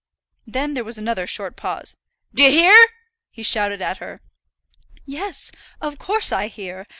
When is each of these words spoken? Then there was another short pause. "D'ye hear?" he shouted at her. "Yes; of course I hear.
Then 0.47 0.73
there 0.73 0.83
was 0.83 0.97
another 0.97 1.27
short 1.27 1.55
pause. 1.55 1.95
"D'ye 2.33 2.49
hear?" 2.49 2.87
he 3.29 3.43
shouted 3.43 3.83
at 3.83 3.99
her. 3.99 4.19
"Yes; 5.05 5.51
of 5.79 5.99
course 5.99 6.31
I 6.31 6.47
hear. 6.47 6.87